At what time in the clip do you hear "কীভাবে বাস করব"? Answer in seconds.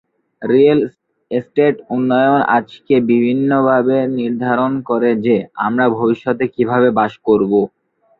6.55-7.51